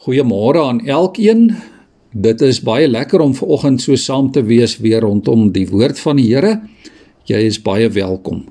Goeiemôre 0.00 0.62
aan 0.64 0.78
elkeen. 0.88 1.50
Dit 2.16 2.40
is 2.40 2.62
baie 2.64 2.86
lekker 2.88 3.20
om 3.20 3.34
vanoggend 3.36 3.82
so 3.84 3.98
saam 4.00 4.30
te 4.32 4.40
wees 4.48 4.78
weer 4.80 5.04
rondom 5.04 5.50
die 5.52 5.66
woord 5.68 5.98
van 6.00 6.16
die 6.16 6.24
Here. 6.30 6.54
Jy 7.28 7.40
is 7.44 7.58
baie 7.60 7.90
welkom. 7.92 8.46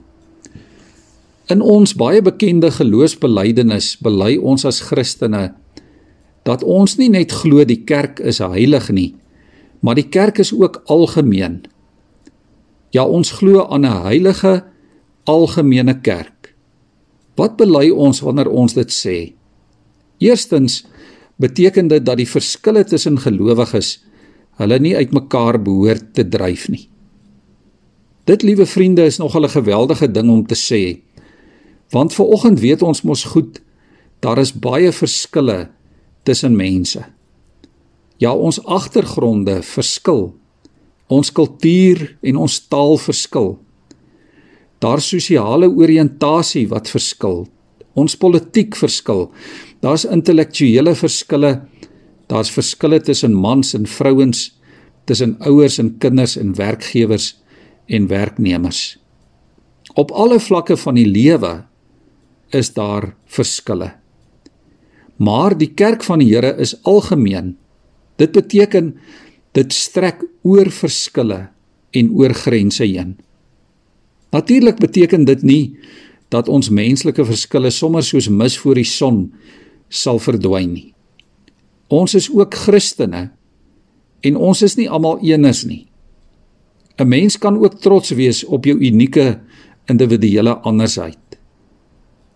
In 1.50 1.64
ons 1.66 1.96
baie 1.98 2.22
bekende 2.22 2.70
geloofsbelijdenis 2.70 3.96
bely 4.06 4.36
ons 4.38 4.68
as 4.70 4.84
Christene 4.92 5.56
dat 6.46 6.62
ons 6.62 7.00
nie 7.02 7.10
net 7.10 7.34
glo 7.42 7.66
die 7.66 7.82
kerk 7.82 8.22
is 8.22 8.44
heilig 8.46 8.92
nie, 8.94 9.16
maar 9.82 9.98
die 9.98 10.06
kerk 10.06 10.38
is 10.46 10.54
ook 10.54 10.84
algemeen. 10.86 11.64
Ja, 12.94 13.08
ons 13.10 13.34
glo 13.42 13.66
aan 13.66 13.90
'n 13.90 14.06
heilige 14.06 14.64
algemene 15.26 15.98
kerk. 15.98 16.54
Wat 17.36 17.58
bely 17.58 17.90
ons 17.90 18.22
wanneer 18.22 18.50
ons 18.50 18.74
dit 18.74 18.92
sê? 18.94 19.34
Eerstens 20.20 20.86
beteken 21.40 21.88
dit 21.88 22.06
dat 22.06 22.20
die 22.20 22.30
verskille 22.30 22.84
tussen 22.84 23.20
gelowiges 23.20 23.98
hulle 24.60 24.80
nie 24.80 24.96
uitmekaar 24.96 25.62
behoort 25.64 26.14
te 26.14 26.26
dryf 26.28 26.68
nie. 26.68 26.90
Dit 28.28 28.44
liewe 28.44 28.66
vriende 28.68 29.06
is 29.08 29.18
nog 29.18 29.36
'n 29.36 29.50
geweldige 29.50 30.12
ding 30.12 30.30
om 30.30 30.46
te 30.46 30.56
sê. 30.56 31.00
Want 31.90 32.14
ver 32.14 32.26
oggend 32.26 32.60
weet 32.60 32.82
ons 32.82 33.02
mos 33.02 33.24
goed 33.24 33.62
daar 34.20 34.38
is 34.38 34.54
baie 34.54 34.92
verskille 34.92 35.70
tussen 36.24 36.56
mense. 36.56 37.06
Ja, 38.18 38.36
ons 38.36 38.60
agtergronde 38.66 39.62
verskil. 39.64 40.34
Ons 41.08 41.32
kultuur 41.32 42.18
en 42.22 42.36
ons 42.36 42.68
taal 42.68 42.98
verskil. 42.98 43.58
Daar 44.80 45.02
sosiale 45.02 45.70
oriëntasie 45.72 46.68
wat 46.68 46.90
verskil. 46.92 47.48
Ons 47.94 48.16
politiek 48.16 48.76
verskil. 48.76 49.32
Daar's 49.80 50.06
intellektuele 50.06 50.96
verskille. 50.96 51.62
Daar's 52.28 52.52
verskille 52.52 53.00
tussen 53.02 53.34
mans 53.34 53.74
en 53.74 53.88
vrouens, 53.88 54.50
tussen 55.06 55.38
ouers 55.40 55.80
en 55.80 55.96
kinders 55.98 56.36
en 56.38 56.56
werkgewers 56.56 57.40
en 57.86 58.08
werknemers. 58.08 59.00
Op 59.94 60.12
alle 60.12 60.40
vlakke 60.40 60.78
van 60.78 61.00
die 61.00 61.08
lewe 61.08 61.64
is 62.54 62.74
daar 62.74 63.16
verskille. 63.26 63.94
Maar 65.18 65.58
die 65.58 65.72
kerk 65.74 66.04
van 66.04 66.22
die 66.22 66.30
Here 66.34 66.54
is 66.62 66.76
algemeen. 66.88 67.58
Dit 68.16 68.32
beteken 68.32 68.94
dit 69.58 69.74
strek 69.74 70.22
oor 70.44 70.70
verskille 70.72 71.50
en 71.92 72.12
oor 72.14 72.34
grense 72.34 72.86
heen. 72.86 73.18
Natuurlik 74.32 74.78
beteken 74.80 75.26
dit 75.26 75.42
nie 75.42 75.64
dat 76.30 76.48
ons 76.48 76.70
menslike 76.70 77.26
verskille 77.26 77.72
sommer 77.74 78.06
soos 78.06 78.30
mis 78.30 78.58
voor 78.62 78.78
die 78.78 78.88
son 78.88 79.32
sal 79.90 80.22
verdwyn 80.22 80.72
nie. 80.74 80.94
Ons 81.90 82.14
is 82.16 82.30
ook 82.30 82.54
Christene 82.54 83.30
en 84.26 84.38
ons 84.38 84.62
is 84.62 84.78
nie 84.78 84.90
almal 84.90 85.20
eenes 85.26 85.66
nie. 85.66 85.88
'n 87.00 87.08
Mens 87.08 87.38
kan 87.38 87.58
ook 87.58 87.80
trots 87.80 88.12
wees 88.12 88.44
op 88.44 88.66
jou 88.66 88.78
unieke 88.78 89.40
individuele 89.88 90.58
andersheid. 90.58 91.40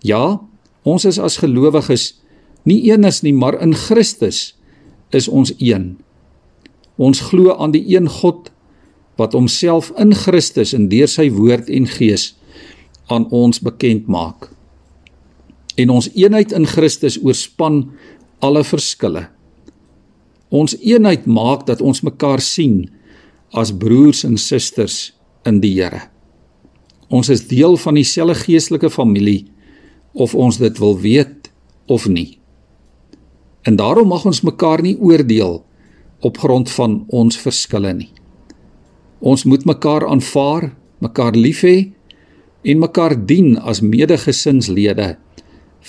Ja, 0.01 0.41
ons 0.83 1.05
is 1.05 1.19
as 1.19 1.37
gelowiges 1.37 2.21
nie 2.63 2.81
eenes 2.89 3.21
nie, 3.21 3.33
maar 3.33 3.61
in 3.61 3.73
Christus 3.73 4.55
is 5.11 5.27
ons 5.27 5.53
een. 5.59 5.97
Ons 6.95 7.19
glo 7.19 7.55
aan 7.57 7.71
die 7.71 7.95
een 7.95 8.09
God 8.09 8.51
wat 9.15 9.33
homself 9.33 9.91
in 9.97 10.13
Christus 10.13 10.73
en 10.73 10.89
deur 10.89 11.07
sy 11.07 11.29
woord 11.29 11.69
en 11.69 11.87
gees 11.87 12.33
aan 13.07 13.29
ons 13.29 13.59
bekend 13.59 14.07
maak 14.07 14.49
en 15.75 15.89
ons 15.89 16.09
eenheid 16.13 16.53
in 16.53 16.67
Christus 16.69 17.17
oorspan 17.21 17.85
alle 18.43 18.63
verskille. 18.67 19.27
Ons 20.53 20.75
eenheid 20.81 21.25
maak 21.25 21.65
dat 21.69 21.81
ons 21.81 22.03
mekaar 22.05 22.41
sien 22.43 22.85
as 23.57 23.73
broers 23.73 24.23
en 24.27 24.37
susters 24.37 25.13
in 25.49 25.59
die 25.63 25.73
Here. 25.77 26.09
Ons 27.13 27.29
is 27.33 27.45
deel 27.49 27.77
van 27.77 27.97
dieselfde 27.97 28.37
geestelike 28.45 28.89
familie 28.89 29.45
of 30.13 30.35
ons 30.35 30.57
dit 30.61 30.77
wil 30.81 30.97
weet 31.01 31.49
of 31.89 32.07
nie. 32.07 32.39
En 33.63 33.77
daarom 33.79 34.09
mag 34.11 34.25
ons 34.25 34.43
mekaar 34.45 34.81
nie 34.81 34.95
oordeel 34.97 35.61
op 36.23 36.37
grond 36.37 36.69
van 36.71 37.03
ons 37.07 37.37
verskille 37.37 37.93
nie. 37.97 38.11
Ons 39.23 39.45
moet 39.47 39.65
mekaar 39.65 40.05
aanvaar, 40.09 40.73
mekaar 40.99 41.37
lief 41.37 41.63
hê 41.63 41.93
en 42.63 42.79
mekaar 42.79 43.15
dien 43.27 43.55
as 43.59 43.81
medegesinslede 43.83 45.13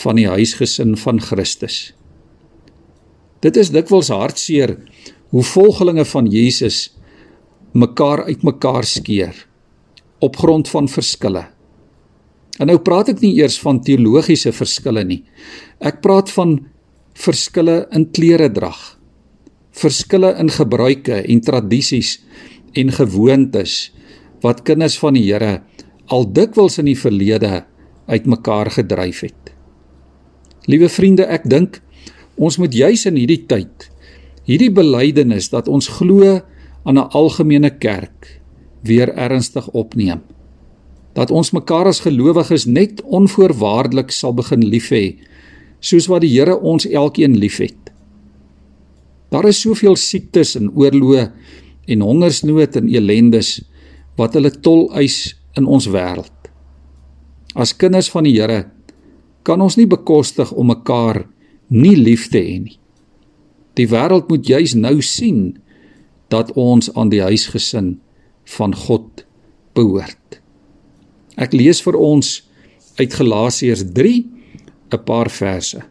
van 0.02 0.18
die 0.18 0.28
huisgesin 0.28 0.96
van 0.98 1.20
Christus. 1.22 1.94
Dit 3.44 3.58
is 3.60 3.70
dikwels 3.74 4.10
hartseer 4.12 4.76
hoe 5.34 5.44
volgelinge 5.44 6.04
van 6.08 6.28
Jesus 6.30 6.94
mekaar 7.74 8.24
uitmekaar 8.30 8.86
skeer 8.86 9.46
op 10.24 10.38
grond 10.40 10.68
van 10.70 10.88
verskille. 10.88 11.42
En 12.62 12.70
nou 12.70 12.78
praat 12.86 13.10
ek 13.12 13.22
nie 13.24 13.34
eers 13.40 13.58
van 13.60 13.80
teologiese 13.82 14.52
verskille 14.54 15.02
nie. 15.04 15.22
Ek 15.82 16.00
praat 16.04 16.30
van 16.36 16.60
verskille 17.18 17.84
in 17.94 18.06
kleredrag, 18.14 18.78
verskille 19.74 20.32
in 20.40 20.50
gebruike 20.54 21.20
en 21.22 21.42
tradisies 21.42 22.16
en 22.78 22.94
gewoontes 22.94 23.92
wat 24.44 24.62
kinders 24.66 24.96
van 25.00 25.18
die 25.18 25.26
Here 25.26 25.58
al 26.12 26.26
dikwels 26.36 26.78
in 26.82 26.90
die 26.90 26.98
verlede 26.98 27.64
uitmekaar 28.10 28.70
gedryf 28.76 29.24
het. 29.26 29.53
Liewe 30.66 30.88
vriende, 30.88 31.26
ek 31.26 31.48
dink 31.48 31.80
ons 32.36 32.58
moet 32.58 32.72
juis 32.74 33.06
in 33.06 33.16
hierdie 33.16 33.44
tyd 33.46 33.90
hierdie 34.48 34.72
belydenis 34.72 35.48
dat 35.52 35.68
ons 35.72 35.88
glo 35.98 36.40
aan 36.84 36.98
'n 36.98 37.08
algemene 37.16 37.70
kerk 37.70 38.40
weer 38.82 39.08
ernstig 39.16 39.68
opneem. 39.72 40.20
Dat 41.14 41.30
ons 41.30 41.50
mekaar 41.50 41.86
as 41.86 42.00
gelowiges 42.00 42.66
net 42.66 43.02
onvoorwaardelik 43.02 44.10
sal 44.10 44.34
begin 44.34 44.64
lief 44.64 44.90
hê 44.90 45.16
soos 45.80 46.06
wat 46.06 46.20
die 46.20 46.32
Here 46.32 46.60
ons 46.60 46.86
elkeen 46.86 47.38
liefhet. 47.38 47.92
Daar 49.30 49.44
is 49.44 49.60
soveel 49.60 49.96
siektes 49.96 50.56
en 50.56 50.70
oorloë 50.70 51.32
en 51.86 52.00
hongersnood 52.00 52.76
en 52.76 52.88
elendes 52.88 53.60
wat 54.16 54.34
hulle 54.34 54.50
tol 54.50 54.92
eis 54.92 55.36
in 55.56 55.66
ons 55.66 55.86
wêreld. 55.86 56.32
As 57.54 57.76
kinders 57.76 58.10
van 58.10 58.24
die 58.24 58.40
Here 58.40 58.70
kan 59.44 59.60
ons 59.60 59.76
nie 59.76 59.88
bekostig 59.88 60.52
om 60.52 60.72
mekaar 60.72 61.24
nie 61.68 61.96
lief 61.96 62.30
te 62.32 62.40
hê 62.40 62.56
nie. 62.64 62.78
Die 63.78 63.88
wêreld 63.90 64.30
moet 64.30 64.46
juis 64.46 64.74
nou 64.78 65.00
sien 65.02 65.56
dat 66.32 66.52
ons 66.58 66.90
aan 66.94 67.10
die 67.12 67.22
huisgesin 67.22 67.98
van 68.56 68.74
God 68.74 69.24
behoort. 69.74 70.40
Ek 71.36 71.54
lees 71.56 71.82
vir 71.82 71.98
ons 71.98 72.36
uit 73.00 73.14
Galasiërs 73.18 73.84
3 73.92 74.14
'n 74.94 75.04
paar 75.04 75.30
verse. 75.30 75.82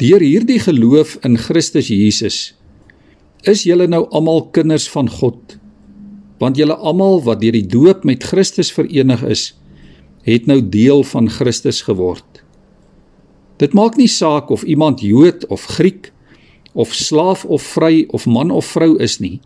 Deur 0.00 0.20
hierdie 0.20 0.58
geloof 0.58 1.18
in 1.24 1.36
Christus 1.36 1.88
Jesus 1.88 2.54
is 3.44 3.64
julle 3.64 3.86
nou 3.88 4.06
almal 4.10 4.46
kinders 4.52 4.88
van 4.88 5.08
God, 5.08 5.58
want 6.40 6.56
julle 6.56 6.76
almal 6.76 7.20
wat 7.24 7.40
deur 7.40 7.52
die 7.52 7.66
doop 7.66 8.04
met 8.04 8.24
Christus 8.24 8.72
verenig 8.72 9.22
is, 9.22 9.54
het 10.22 10.46
nou 10.46 10.60
deel 10.68 11.02
van 11.02 11.28
Christus 11.30 11.82
geword. 11.82 12.42
Dit 13.60 13.72
maak 13.76 13.96
nie 13.96 14.08
saak 14.08 14.50
of 14.50 14.62
iemand 14.62 15.00
Jood 15.00 15.46
of 15.46 15.64
Griek 15.76 16.12
of 16.72 16.94
slaaf 16.94 17.44
of 17.44 17.62
vry 17.62 18.04
of 18.08 18.26
man 18.26 18.50
of 18.50 18.66
vrou 18.66 18.96
is 19.02 19.18
nie. 19.20 19.40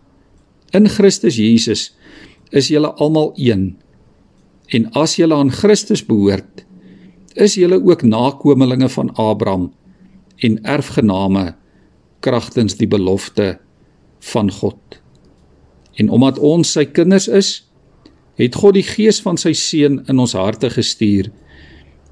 In 0.71 0.87
Christus 0.89 1.35
Jesus 1.35 1.95
is 2.51 2.69
julle 2.69 2.93
almal 3.01 3.33
een. 3.35 3.75
En 4.73 4.87
as 4.97 5.15
julle 5.19 5.35
aan 5.35 5.51
Christus 5.51 6.05
behoort, 6.05 6.65
is 7.35 7.57
julle 7.59 7.81
ook 7.83 8.03
nakommelinge 8.03 8.89
van 8.89 9.11
Abraham 9.19 9.73
en 10.43 10.63
erfgename 10.63 11.55
kragtens 12.19 12.77
die 12.79 12.87
belofte 12.87 13.57
van 14.31 14.51
God. 14.51 14.79
En 15.95 16.09
omdat 16.09 16.39
ons 16.39 16.71
sy 16.71 16.85
kinders 16.85 17.27
is, 17.27 17.64
het 18.35 18.55
God 18.59 18.75
die 18.75 18.85
gees 18.85 19.21
van 19.23 19.39
sy 19.39 19.53
seun 19.55 20.01
in 20.11 20.19
ons 20.19 20.35
harte 20.35 20.69
gestuur. 20.73 21.31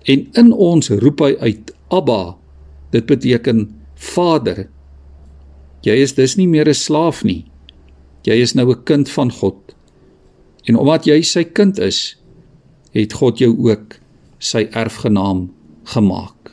En 0.08 0.26
in 0.40 0.52
ons 0.52 0.92
roep 1.04 1.24
hy 1.24 1.34
uit 1.40 1.74
Abba. 1.94 2.36
Dit 2.96 3.08
beteken 3.10 3.68
Vader. 3.96 4.68
Jy 5.84 5.96
is 6.00 6.16
dus 6.16 6.38
nie 6.38 6.48
meer 6.48 6.68
'n 6.68 6.74
slaaf 6.74 7.24
nie. 7.24 7.46
Jy 8.24 8.34
is 8.42 8.54
nou 8.56 8.72
'n 8.72 8.84
kind 8.84 9.10
van 9.10 9.32
God. 9.32 9.76
En 10.66 10.78
omdat 10.78 11.06
jy 11.06 11.22
sy 11.22 11.44
kind 11.44 11.80
is 11.80 12.18
het 12.94 13.14
God 13.14 13.38
jou 13.38 13.56
ook 13.70 14.00
sy 14.40 14.68
erfgenaam 14.72 15.52
gemaak. 15.84 16.52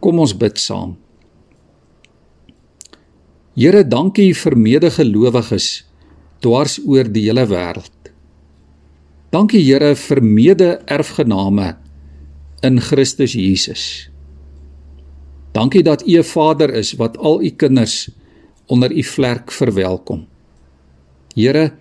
Kom 0.00 0.18
ons 0.18 0.36
bid 0.36 0.58
saam. 0.58 0.96
Here 3.56 3.84
dankie 3.84 4.34
vir 4.34 4.56
medegelowiges 4.56 5.84
dwars 6.40 6.80
oor 6.86 7.04
die 7.04 7.22
hele 7.22 7.46
wêreld 7.46 8.03
Dankie 9.34 9.64
Here 9.66 9.96
vir 9.98 10.20
mede-erfgename 10.22 11.72
in 12.62 12.78
Christus 12.78 13.32
Jesus. 13.34 14.06
Dankie 15.50 15.82
dat 15.82 16.06
U 16.06 16.18
'n 16.18 16.22
Vader 16.22 16.70
is 16.70 16.94
wat 16.94 17.18
al 17.18 17.42
U 17.42 17.50
kinders 17.50 18.10
onder 18.66 18.92
U 18.92 19.02
vlerk 19.02 19.50
verwelkom. 19.50 20.26
Here, 21.34 21.74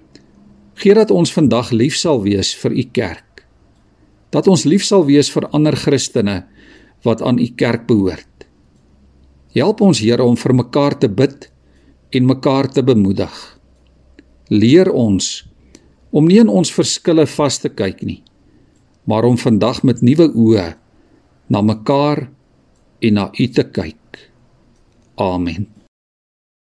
gee 0.73 0.93
dat 0.93 1.11
ons 1.11 1.33
vandag 1.33 1.69
lief 1.69 1.95
sal 1.95 2.23
wees 2.23 2.55
vir 2.55 2.71
U 2.71 2.83
kerk. 2.91 3.45
Dat 4.29 4.47
ons 4.47 4.63
lief 4.63 4.83
sal 4.83 5.05
wees 5.05 5.29
vir 5.29 5.47
ander 5.53 5.75
Christene 5.75 6.45
wat 7.03 7.21
aan 7.21 7.37
U 7.37 7.47
kerk 7.55 7.85
behoort. 7.85 8.47
Help 9.53 9.81
ons 9.81 9.99
Here 9.99 10.23
om 10.23 10.35
vir 10.37 10.55
mekaar 10.55 10.97
te 10.97 11.09
bid 11.09 11.51
en 12.09 12.25
mekaar 12.25 12.67
te 12.71 12.83
bemoedig. 12.83 13.59
Leer 14.49 14.91
ons 14.91 15.52
om 16.13 16.29
nie 16.29 16.39
in 16.43 16.51
ons 16.51 16.71
verskille 16.71 17.25
vas 17.35 17.59
te 17.59 17.71
kyk 17.73 18.03
nie, 18.05 18.21
maar 19.09 19.25
om 19.25 19.37
vandag 19.37 19.81
met 19.83 20.05
nuwe 20.05 20.29
oë 20.29 20.67
na 21.49 21.61
mekaar 21.65 22.27
en 23.03 23.17
na 23.19 23.29
U 23.33 23.47
te 23.47 23.65
kyk. 23.65 24.29
Amen. 25.19 25.82